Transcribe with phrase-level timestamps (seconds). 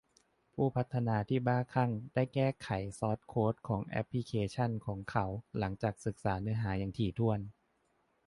[0.53, 2.69] ผู้พัฒนาที่บ้าคลั่งได้แก้ไข
[2.99, 5.25] ซอร์สโค้ดของแอปพลิเคชันของเขา
[5.59, 7.39] หลังจากศึกษาเนื้อหาอย่างถี่ถ้วน